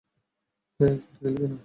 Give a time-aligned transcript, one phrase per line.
[0.79, 1.53] হেই, কেটে দিলি কেন?